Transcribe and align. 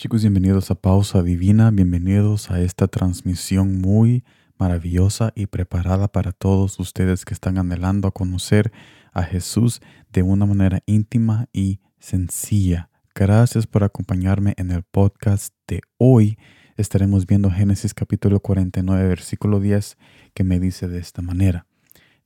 Chicos, 0.00 0.22
bienvenidos 0.22 0.70
a 0.70 0.76
Pausa 0.76 1.22
Divina, 1.22 1.70
bienvenidos 1.70 2.50
a 2.50 2.62
esta 2.62 2.88
transmisión 2.88 3.82
muy 3.82 4.24
maravillosa 4.56 5.30
y 5.36 5.44
preparada 5.44 6.08
para 6.08 6.32
todos 6.32 6.80
ustedes 6.80 7.26
que 7.26 7.34
están 7.34 7.58
anhelando 7.58 8.08
a 8.08 8.10
conocer 8.10 8.72
a 9.12 9.22
Jesús 9.24 9.82
de 10.10 10.22
una 10.22 10.46
manera 10.46 10.82
íntima 10.86 11.50
y 11.52 11.80
sencilla. 11.98 12.88
Gracias 13.14 13.66
por 13.66 13.84
acompañarme 13.84 14.54
en 14.56 14.70
el 14.70 14.84
podcast 14.84 15.54
de 15.68 15.82
hoy. 15.98 16.38
Estaremos 16.78 17.26
viendo 17.26 17.50
Génesis 17.50 17.92
capítulo 17.92 18.40
49, 18.40 19.06
versículo 19.06 19.60
10, 19.60 19.98
que 20.32 20.44
me 20.44 20.58
dice 20.58 20.88
de 20.88 20.98
esta 20.98 21.20
manera. 21.20 21.66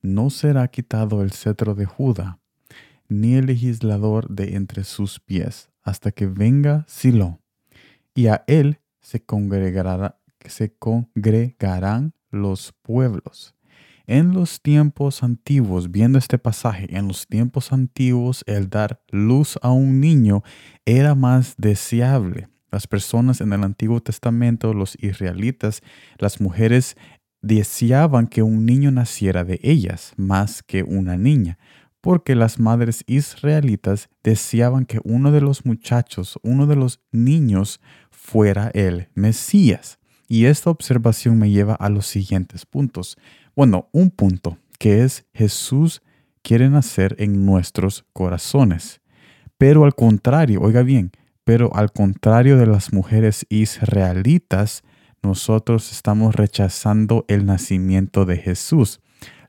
No 0.00 0.30
será 0.30 0.68
quitado 0.68 1.22
el 1.22 1.32
cetro 1.32 1.74
de 1.74 1.86
Judá, 1.86 2.38
ni 3.08 3.34
el 3.34 3.46
legislador 3.46 4.28
de 4.28 4.54
entre 4.54 4.84
sus 4.84 5.18
pies, 5.18 5.70
hasta 5.82 6.12
que 6.12 6.28
venga 6.28 6.84
Silo 6.86 7.40
y 8.14 8.28
a 8.28 8.44
él 8.46 8.78
se, 9.00 9.24
congregará, 9.24 10.20
se 10.46 10.74
congregarán 10.74 12.14
los 12.30 12.72
pueblos. 12.82 13.54
En 14.06 14.32
los 14.32 14.60
tiempos 14.60 15.22
antiguos, 15.22 15.90
viendo 15.90 16.18
este 16.18 16.38
pasaje, 16.38 16.86
en 16.94 17.08
los 17.08 17.26
tiempos 17.26 17.72
antiguos 17.72 18.44
el 18.46 18.68
dar 18.68 19.02
luz 19.10 19.58
a 19.62 19.70
un 19.70 20.00
niño 20.00 20.42
era 20.84 21.14
más 21.14 21.54
deseable. 21.56 22.48
Las 22.70 22.86
personas 22.86 23.40
en 23.40 23.52
el 23.52 23.62
Antiguo 23.62 24.00
Testamento, 24.00 24.74
los 24.74 24.96
israelitas, 25.00 25.80
las 26.18 26.40
mujeres 26.40 26.96
deseaban 27.40 28.26
que 28.26 28.42
un 28.42 28.66
niño 28.66 28.90
naciera 28.90 29.44
de 29.44 29.60
ellas 29.62 30.12
más 30.16 30.62
que 30.62 30.82
una 30.82 31.16
niña 31.16 31.58
porque 32.04 32.34
las 32.34 32.60
madres 32.60 33.02
israelitas 33.06 34.10
deseaban 34.22 34.84
que 34.84 35.00
uno 35.04 35.32
de 35.32 35.40
los 35.40 35.64
muchachos, 35.64 36.38
uno 36.42 36.66
de 36.66 36.76
los 36.76 37.00
niños, 37.12 37.80
fuera 38.24 38.70
el 38.72 39.08
Mesías. 39.14 39.98
Y 40.28 40.46
esta 40.46 40.70
observación 40.70 41.38
me 41.38 41.50
lleva 41.50 41.74
a 41.74 41.88
los 41.88 42.06
siguientes 42.06 42.64
puntos. 42.64 43.16
Bueno, 43.54 43.88
un 43.92 44.10
punto 44.10 44.58
que 44.78 45.04
es 45.04 45.26
Jesús 45.34 46.02
quiere 46.42 46.68
nacer 46.70 47.14
en 47.18 47.44
nuestros 47.44 48.04
corazones. 48.12 49.00
Pero 49.58 49.84
al 49.84 49.94
contrario, 49.94 50.60
oiga 50.62 50.82
bien, 50.82 51.12
pero 51.44 51.74
al 51.74 51.92
contrario 51.92 52.56
de 52.56 52.66
las 52.66 52.92
mujeres 52.92 53.46
israelitas, 53.48 54.82
nosotros 55.22 55.92
estamos 55.92 56.34
rechazando 56.34 57.24
el 57.28 57.46
nacimiento 57.46 58.24
de 58.24 58.38
Jesús 58.38 59.00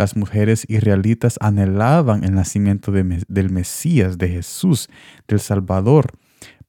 las 0.00 0.16
mujeres 0.16 0.64
israelitas 0.66 1.36
anhelaban 1.42 2.24
el 2.24 2.34
nacimiento 2.34 2.90
del 2.90 3.50
Mesías, 3.50 4.16
de 4.16 4.28
Jesús, 4.28 4.88
del 5.28 5.40
Salvador. 5.40 6.12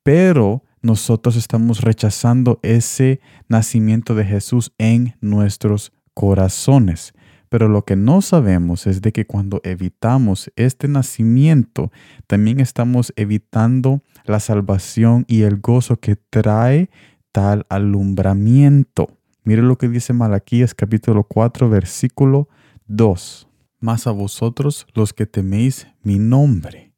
Pero 0.03 0.65
nosotros 0.81 1.35
estamos 1.35 1.81
rechazando 1.81 2.59
ese 2.63 3.21
nacimiento 3.47 4.15
de 4.15 4.25
Jesús 4.25 4.73
en 4.77 5.15
nuestros 5.21 5.91
corazones. 6.13 7.13
Pero 7.49 7.67
lo 7.67 7.83
que 7.83 7.95
no 7.95 8.21
sabemos 8.21 8.87
es 8.87 9.01
de 9.01 9.11
que 9.11 9.27
cuando 9.27 9.59
evitamos 9.63 10.51
este 10.55 10.87
nacimiento, 10.87 11.91
también 12.25 12.61
estamos 12.61 13.11
evitando 13.17 14.01
la 14.25 14.39
salvación 14.39 15.25
y 15.27 15.41
el 15.41 15.59
gozo 15.59 15.97
que 15.97 16.15
trae 16.15 16.89
tal 17.31 17.65
alumbramiento. 17.69 19.09
Mire 19.43 19.63
lo 19.63 19.77
que 19.77 19.89
dice 19.89 20.13
Malaquías 20.13 20.73
capítulo 20.73 21.23
4 21.23 21.69
versículo 21.69 22.47
2. 22.87 23.47
Mas 23.79 24.07
a 24.07 24.11
vosotros 24.11 24.87
los 24.93 25.13
que 25.13 25.25
teméis 25.25 25.87
mi 26.03 26.19
nombre, 26.19 26.93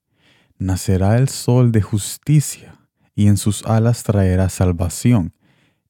nacerá 0.59 1.17
el 1.17 1.29
sol 1.29 1.71
de 1.71 1.81
justicia, 1.81 2.72
y 3.15 3.27
en 3.27 3.37
sus 3.37 3.63
alas 3.65 4.03
traerá 4.03 4.49
salvación, 4.49 5.33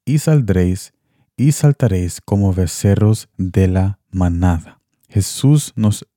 y 0.06 0.20
saldréis 0.20 0.94
y 1.38 1.52
saltaréis 1.52 2.22
como 2.22 2.54
becerros 2.54 3.30
de 3.38 3.68
la 3.68 4.00
manada. 4.12 4.80
Jesús 5.10 5.74
nos, 5.76 6.08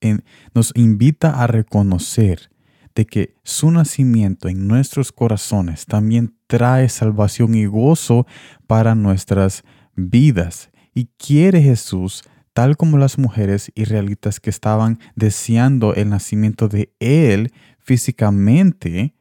nos 0.54 0.72
invita 0.74 1.42
a 1.42 1.46
reconocer 1.46 2.50
de 2.94 3.04
que 3.04 3.34
su 3.42 3.70
nacimiento 3.70 4.48
en 4.48 4.66
nuestros 4.66 5.12
corazones 5.12 5.84
también 5.84 6.34
trae 6.46 6.88
salvación 6.88 7.54
y 7.54 7.66
gozo 7.66 8.26
para 8.66 8.94
nuestras 8.94 9.64
vidas. 9.94 10.70
Y 10.94 11.10
quiere 11.18 11.60
Jesús 11.60 12.24
tal 12.54 12.78
como 12.78 12.96
las 12.96 13.18
mujeres 13.18 13.70
israelitas 13.74 14.40
que 14.40 14.48
estaban 14.48 14.98
deseando 15.14 15.92
el 15.92 16.08
nacimiento 16.08 16.68
de 16.68 16.90
Él 17.00 17.52
físicamente, 17.78 19.14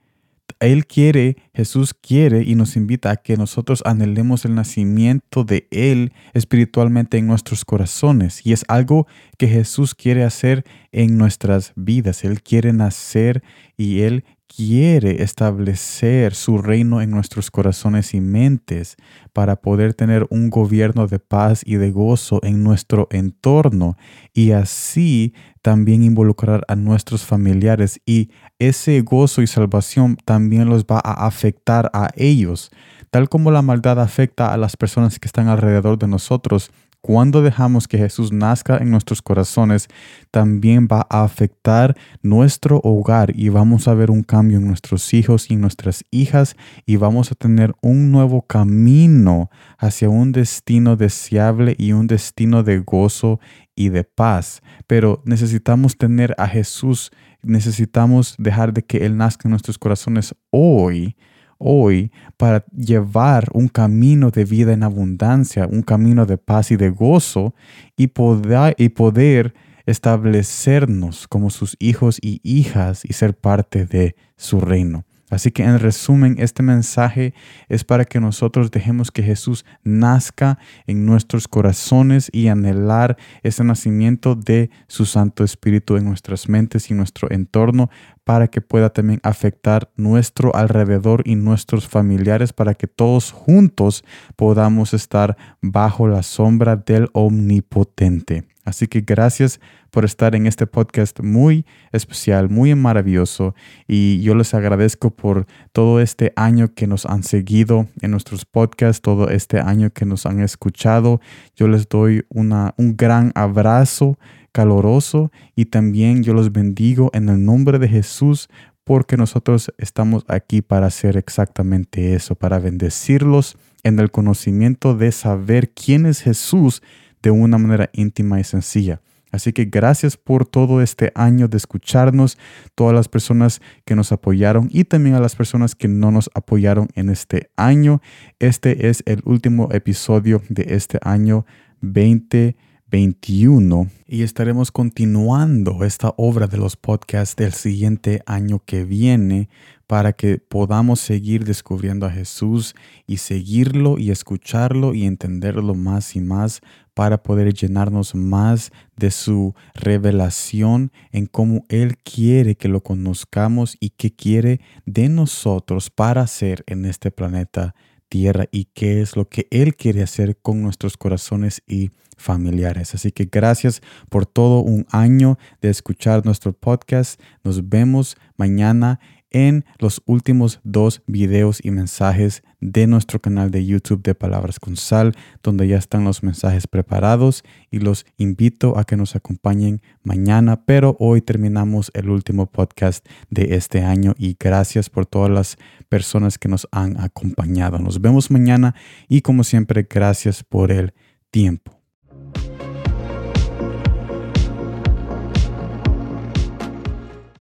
Él 0.67 0.85
quiere, 0.85 1.37
Jesús 1.53 1.93
quiere 1.93 2.43
y 2.43 2.55
nos 2.55 2.75
invita 2.75 3.11
a 3.11 3.15
que 3.17 3.37
nosotros 3.37 3.81
anhelemos 3.85 4.45
el 4.45 4.55
nacimiento 4.55 5.43
de 5.43 5.67
Él 5.71 6.13
espiritualmente 6.33 7.17
en 7.17 7.27
nuestros 7.27 7.65
corazones. 7.65 8.45
Y 8.45 8.53
es 8.53 8.65
algo 8.67 9.07
que 9.37 9.47
Jesús 9.47 9.95
quiere 9.95 10.23
hacer 10.23 10.65
en 10.91 11.17
nuestras 11.17 11.73
vidas. 11.75 12.23
Él 12.23 12.41
quiere 12.41 12.73
nacer 12.73 13.43
y 13.77 14.01
Él 14.01 14.23
quiere 14.47 15.23
establecer 15.23 16.33
su 16.33 16.57
reino 16.57 17.01
en 17.01 17.11
nuestros 17.11 17.51
corazones 17.51 18.13
y 18.13 18.21
mentes 18.21 18.95
para 19.33 19.55
poder 19.57 19.93
tener 19.93 20.27
un 20.29 20.49
gobierno 20.49 21.07
de 21.07 21.19
paz 21.19 21.61
y 21.65 21.75
de 21.75 21.91
gozo 21.91 22.39
en 22.43 22.63
nuestro 22.63 23.07
entorno 23.11 23.97
y 24.33 24.51
así 24.51 25.33
también 25.61 26.03
involucrar 26.03 26.63
a 26.67 26.75
nuestros 26.75 27.25
familiares. 27.25 27.99
Y 28.05 28.29
ese 28.59 29.01
gozo 29.01 29.41
y 29.41 29.47
salvación 29.47 30.17
también 30.23 30.69
los 30.69 30.85
va 30.85 31.01
a 31.03 31.25
afectar 31.25 31.89
a 31.93 32.09
ellos, 32.15 32.71
tal 33.09 33.29
como 33.29 33.51
la 33.51 33.61
maldad 33.61 33.99
afecta 33.99 34.53
a 34.53 34.57
las 34.57 34.77
personas 34.77 35.19
que 35.19 35.27
están 35.27 35.47
alrededor 35.47 35.97
de 35.97 36.07
nosotros 36.07 36.71
cuando 37.05 37.43
dejamos 37.43 37.87
que 37.87 37.99
Jesús 37.99 38.31
nazca 38.31 38.79
en 38.79 38.89
nuestros 38.89 39.21
corazones, 39.21 39.89
también 40.31 40.87
va 40.91 41.05
a 41.07 41.23
afectar 41.23 41.95
nuestro 42.23 42.81
hogar 42.83 43.31
y 43.35 43.49
vamos 43.49 43.87
a 43.87 43.93
ver 43.93 44.09
un 44.09 44.23
cambio 44.23 44.57
en 44.57 44.65
nuestros 44.65 45.13
hijos 45.13 45.51
y 45.51 45.55
nuestras 45.55 46.03
hijas 46.09 46.55
y 46.83 46.95
vamos 46.95 47.31
a 47.31 47.35
tener 47.35 47.75
un 47.81 48.11
nuevo 48.11 48.41
camino 48.41 49.51
hacia 49.77 50.09
un 50.09 50.31
destino 50.31 50.95
deseable 50.95 51.75
y 51.77 51.91
un 51.91 52.07
destino 52.07 52.63
de 52.63 52.79
gozo 52.79 53.39
y 53.75 53.89
de 53.89 54.03
paz. 54.03 54.63
Pero 54.87 55.21
necesitamos 55.25 55.99
tener 55.99 56.33
a 56.39 56.47
Jesús, 56.47 57.11
necesitamos 57.43 58.33
dejar 58.39 58.73
de 58.73 58.81
que 58.81 59.05
Él 59.05 59.15
nazca 59.15 59.47
en 59.47 59.51
nuestros 59.51 59.77
corazones 59.77 60.33
hoy 60.49 61.15
hoy 61.57 62.11
para 62.37 62.65
llevar 62.75 63.49
un 63.53 63.67
camino 63.67 64.31
de 64.31 64.45
vida 64.45 64.73
en 64.73 64.83
abundancia, 64.83 65.67
un 65.67 65.81
camino 65.81 66.25
de 66.25 66.37
paz 66.37 66.71
y 66.71 66.75
de 66.75 66.89
gozo 66.89 67.53
y 67.95 68.07
poder, 68.07 69.53
establecernos 69.85 71.27
como 71.27 71.49
sus 71.49 71.75
hijos 71.79 72.17
y 72.21 72.41
hijas 72.43 73.05
y 73.05 73.13
ser 73.13 73.37
parte 73.37 73.85
de 73.85 74.15
su 74.35 74.59
reino. 74.59 75.05
Así 75.29 75.51
que 75.51 75.63
en 75.63 75.79
resumen, 75.79 76.35
este 76.37 76.61
mensaje 76.61 77.33
es 77.67 77.83
para 77.83 78.05
que 78.05 78.19
nosotros 78.19 78.69
dejemos 78.69 79.11
que 79.11 79.23
Jesús 79.23 79.65
nazca 79.83 80.59
en 80.85 81.05
nuestros 81.05 81.47
corazones 81.47 82.29
y 82.31 82.47
anhelar 82.47 83.17
ese 83.41 83.63
nacimiento 83.63 84.35
de 84.35 84.69
su 84.87 85.05
Santo 85.05 85.43
Espíritu 85.43 85.97
en 85.97 86.05
nuestras 86.05 86.47
mentes 86.47 86.91
y 86.91 86.93
nuestro 86.93 87.31
entorno 87.31 87.89
para 88.23 88.47
que 88.47 88.61
pueda 88.61 88.91
también 88.91 89.19
afectar 89.23 89.91
nuestro 89.95 90.55
alrededor 90.55 91.23
y 91.25 91.35
nuestros 91.35 91.87
familiares 91.87 92.53
para 92.53 92.75
que 92.75 92.87
todos 92.87 93.31
juntos 93.31 94.03
podamos 94.35 94.93
estar 94.93 95.37
bajo 95.61 96.07
la 96.07 96.21
sombra 96.21 96.75
del 96.75 97.09
Omnipotente. 97.13 98.54
Así 98.65 98.87
que 98.87 99.01
gracias 99.01 99.59
por 99.91 100.03
estar 100.03 100.35
en 100.35 100.47
este 100.47 100.65
podcast 100.67 101.21
muy 101.21 101.65
especial, 101.91 102.49
muy 102.49 102.73
maravilloso. 102.75 103.53
Y 103.87 104.19
yo 104.21 104.33
les 104.35 104.53
agradezco 104.53 105.11
por 105.11 105.45
todo 105.71 106.01
este 106.01 106.33
año 106.35 106.73
que 106.73 106.87
nos 106.87 107.05
han 107.05 107.23
seguido 107.23 107.87
en 108.01 108.11
nuestros 108.11 108.43
podcasts, 108.43 109.01
todo 109.01 109.29
este 109.29 109.59
año 109.59 109.91
que 109.91 110.05
nos 110.05 110.25
han 110.25 110.41
escuchado. 110.41 111.21
Yo 111.55 111.67
les 111.67 111.87
doy 111.87 112.25
una, 112.29 112.73
un 112.77 112.97
gran 112.97 113.31
abrazo 113.35 114.17
caloroso 114.51 115.31
y 115.55 115.65
también 115.65 116.23
yo 116.23 116.33
los 116.33 116.51
bendigo 116.51 117.11
en 117.13 117.29
el 117.29 117.45
nombre 117.45 117.77
de 117.77 117.87
Jesús 117.87 118.49
porque 118.83 119.17
nosotros 119.17 119.73
estamos 119.77 120.23
aquí 120.27 120.61
para 120.61 120.87
hacer 120.87 121.17
exactamente 121.17 122.15
eso, 122.15 122.35
para 122.35 122.59
bendecirlos 122.59 123.57
en 123.83 123.99
el 123.99 124.11
conocimiento 124.11 124.95
de 124.95 125.11
saber 125.11 125.71
quién 125.71 126.05
es 126.05 126.21
Jesús 126.21 126.81
de 127.21 127.31
una 127.31 127.57
manera 127.57 127.89
íntima 127.93 128.39
y 128.39 128.43
sencilla. 128.43 129.01
Así 129.31 129.51
que 129.51 129.65
gracias 129.65 130.15
por 130.15 130.45
todo 130.45 130.81
este 130.81 131.11
año 131.13 131.49
de 131.49 131.57
escucharnos, 131.57 132.37
todas 132.73 132.95
las 132.95 133.09
personas 133.09 133.61
que 133.83 133.95
nos 133.95 134.13
apoyaron 134.13 134.69
y 134.71 134.85
también 134.85 135.15
a 135.15 135.19
las 135.19 135.35
personas 135.35 135.75
que 135.75 135.89
no 135.89 136.09
nos 136.09 136.29
apoyaron 136.33 136.87
en 136.95 137.09
este 137.09 137.49
año. 137.57 138.01
Este 138.39 138.87
es 138.87 139.03
el 139.05 139.21
último 139.25 139.67
episodio 139.73 140.41
de 140.49 140.67
este 140.69 140.99
año 141.01 141.45
20 141.81 142.55
2021 142.95 143.89
y 144.07 144.21
estaremos 144.21 144.71
continuando 144.71 145.83
esta 145.83 146.13
obra 146.17 146.47
de 146.47 146.57
los 146.57 146.77
podcasts 146.77 147.35
del 147.35 147.51
siguiente 147.51 148.21
año 148.25 148.61
que 148.63 148.85
viene 148.85 149.49
para 149.87 150.13
que 150.13 150.37
podamos 150.37 150.99
seguir 150.99 151.45
descubriendo 151.45 152.05
a 152.05 152.11
Jesús 152.11 152.75
y 153.07 153.17
seguirlo 153.17 153.97
y 153.97 154.11
escucharlo 154.11 154.93
y 154.93 155.05
entenderlo 155.05 155.73
más 155.73 156.15
y 156.15 156.21
más 156.21 156.61
para 156.95 157.21
poder 157.21 157.53
llenarnos 157.53 158.15
más 158.15 158.71
de 158.95 159.11
su 159.11 159.53
revelación 159.75 160.91
en 161.11 161.27
cómo 161.27 161.65
Él 161.69 161.97
quiere 161.97 162.55
que 162.55 162.69
lo 162.69 162.81
conozcamos 162.81 163.77
y 163.79 163.91
qué 163.91 164.15
quiere 164.15 164.61
de 164.85 165.09
nosotros 165.09 165.91
para 165.91 166.21
hacer 166.21 166.63
en 166.65 166.85
este 166.85 167.11
planeta 167.11 167.75
Tierra 168.07 168.45
y 168.51 168.65
qué 168.65 169.01
es 169.01 169.15
lo 169.15 169.27
que 169.27 169.47
Él 169.51 169.75
quiere 169.75 170.03
hacer 170.03 170.37
con 170.37 170.61
nuestros 170.61 170.95
corazones 170.95 171.61
y 171.67 171.91
familiares. 172.15 172.93
Así 172.95 173.11
que 173.11 173.27
gracias 173.29 173.81
por 174.09 174.25
todo 174.25 174.61
un 174.61 174.85
año 174.91 175.37
de 175.61 175.69
escuchar 175.69 176.25
nuestro 176.25 176.53
podcast. 176.53 177.19
Nos 177.43 177.67
vemos 177.67 178.15
mañana 178.37 178.99
en 179.35 179.65
los 179.79 180.01
últimos 180.05 180.61
dos 180.63 181.03
videos 181.07 181.59
y 181.61 181.69
mensajes 181.69 182.41
de 182.61 182.87
nuestro 182.87 183.19
canal 183.19 183.51
de 183.51 183.65
YouTube 183.65 184.01
de 184.01 184.15
Palabras 184.15 184.61
con 184.61 184.77
Sal, 184.77 185.11
donde 185.43 185.67
ya 185.67 185.77
están 185.77 186.05
los 186.05 186.23
mensajes 186.23 186.67
preparados 186.67 187.43
y 187.69 187.79
los 187.79 188.05
invito 188.15 188.77
a 188.77 188.85
que 188.85 188.95
nos 188.95 189.13
acompañen 189.13 189.81
mañana, 190.03 190.63
pero 190.63 190.95
hoy 191.01 191.19
terminamos 191.19 191.91
el 191.95 192.09
último 192.09 192.45
podcast 192.45 193.05
de 193.29 193.55
este 193.55 193.81
año 193.81 194.15
y 194.17 194.37
gracias 194.39 194.89
por 194.89 195.05
todas 195.05 195.29
las 195.29 195.57
personas 195.89 196.37
que 196.37 196.47
nos 196.47 196.65
han 196.71 196.97
acompañado. 197.01 197.77
Nos 197.77 197.99
vemos 197.99 198.31
mañana 198.31 198.73
y 199.09 199.19
como 199.19 199.43
siempre, 199.43 199.85
gracias 199.89 200.45
por 200.45 200.71
el 200.71 200.93
tiempo. 201.29 201.74